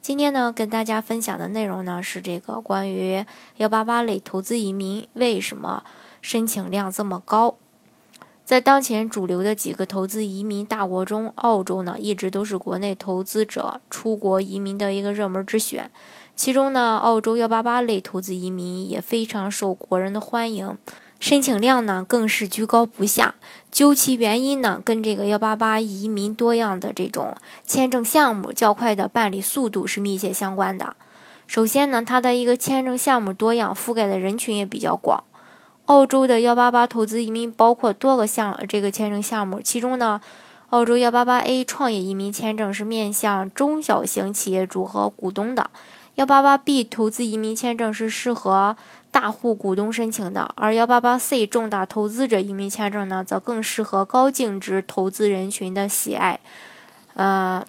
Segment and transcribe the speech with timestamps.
[0.00, 3.24] 今天呢，跟大家分享的内容呢是这个关于
[3.56, 5.82] 幺八八类投资移民为什么
[6.20, 7.56] 申请量这么高。
[8.44, 15.90] 在当前主流的几个投资移民大国中，澳洲呢一直都是国内投资者出国移民的一个热门之选。
[16.36, 20.76] 其中呢，澳洲幺八八类投资移民也非常受国人的欢迎。
[21.24, 23.34] 申请量呢更是居高不下，
[23.70, 30.94] 究其原因呢，跟这个幺八八移民多样的这种签证项目较快的办理速度是密切相关的。
[31.46, 35.24] 首先呢，它的一个签证项目多样，覆盖的人群也比较广。
[35.86, 40.20] 澳洲的幺八八投资移民包括多个项这个签证项目，其中呢，
[40.68, 45.70] 澳洲幺八八 A 创业移民签证是面向中小型企业主和股东的，
[46.14, 48.76] 幺八八 B 投资移民签证是适合。
[49.14, 56.40] 大户股东申请的，而幺八八 C 重大投资者移民签证呢，则更适合高净值投资人群的喜爱。
[57.14, 57.64] 呃，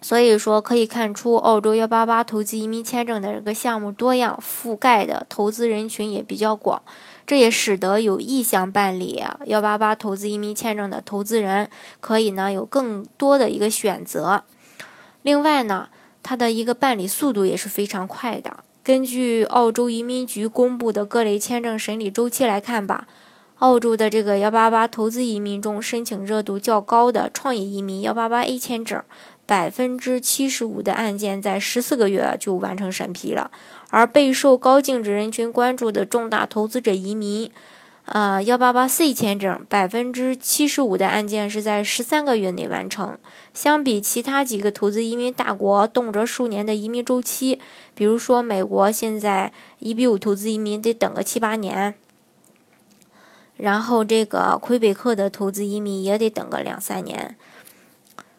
[0.00, 6.80] 所以说可以看出，澳洲幺八八投资移民签证的这个项目多样，覆盖的投资人群也比较广，
[7.26, 11.68] 这也使得有意向办理幺八八投资移民签证的投资人
[11.98, 14.44] 可以呢有更多的一个选择。
[15.22, 15.88] 另外呢，
[16.22, 18.58] 它的一个办理速度也是非常快的。
[18.84, 23.06] 根据澳洲移民局公布的各类签证审理周期来看吧，
[23.58, 29.00] 澳洲的这个幺八八投资移民中，申请热度较高的创业移民幺八八 A 签证，
[29.46, 33.52] 百分之七十五的案件在十四个月就完成审批了，
[33.90, 37.50] 而备受高净值人群关注的重大投资者移民。
[38.04, 43.16] 呃，幺八八 C 签证百分之七十五的案件是在十三个月内完成，
[43.54, 47.60] 相比其他几个投资移民大国，动辄数年的移民周期，
[47.94, 51.94] 比如说美国现在一比五投资移民得等个七八年，
[53.56, 57.36] 然后这个魁北克的投资移民也得等个两三年，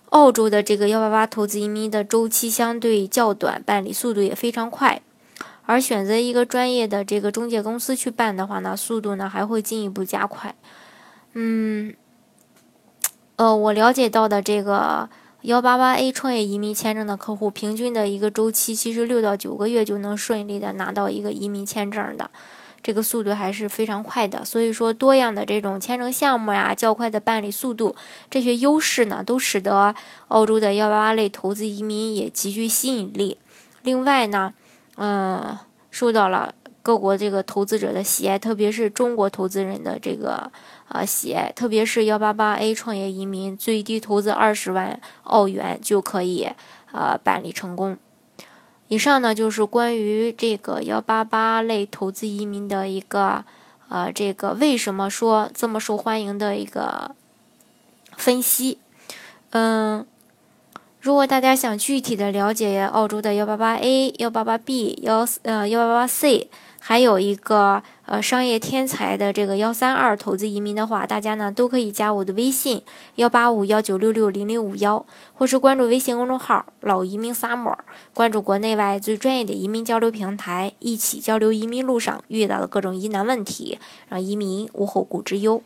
[0.10, 5.02] 澳洲的这个幺八八投资移民的周期相对较短，办理速度也非常快。
[5.66, 10.54] 而选择一个专业的这个中介公司去办的话呢，速度呢还会进一步加快。
[11.34, 11.94] 嗯，
[13.38, 15.10] 呃，我了解到的这个
[15.44, 22.30] 幺八八 A 创业移民签证的客户，平均的一个周期其实六到九个月就能顺利的拿到一个移民签证的，
[22.82, 24.44] 这个速度还是非常快的。
[24.44, 27.96] 所以说，多样的这种签证项目呀，较快的办理速度，
[28.30, 29.96] 这些优势呢，都使得
[30.28, 33.38] 澳洲的幺八八类投资移民也极具吸引力。
[33.82, 34.54] 另外呢。
[34.98, 35.58] 嗯，
[35.90, 40.52] 受到了各国这个投资者的喜爱，特别是中国投资人的这个
[40.88, 46.50] 啊喜爱，特别是幺八八 A 创业移民，最低投资二十万澳元就可以
[46.92, 47.98] 啊办理成功。
[48.90, 53.44] 以上呢就是关于这个幺八八类投资移民的一个
[53.90, 57.16] 呃这个为什么说这么受欢迎的一个
[58.16, 58.78] 分析，
[59.52, 60.06] 嗯。
[61.04, 66.50] 如果大家想具体的了解澳洲的幺八八 A、幺八八 B、幺呃幺八八 C，
[66.80, 72.82] 还有一个呃商业天才的这个幺三二投资移民的话，大家呢都可以加我的微信
[73.16, 77.76] 幺八五幺九六六零零五幺，或是关注微信公众号老移民 summer，
[78.14, 83.78] 关注国内外最专业的移民交流平台，一起交流移民路上遇到的各种疑难问题，
[84.08, 85.62] 让移民无后顾之忧。